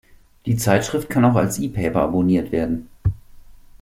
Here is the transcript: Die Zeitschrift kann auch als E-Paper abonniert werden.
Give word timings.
Die 0.47 0.55
Zeitschrift 0.57 1.11
kann 1.11 1.23
auch 1.25 1.35
als 1.35 1.59
E-Paper 1.59 2.01
abonniert 2.01 2.51
werden. 2.51 2.89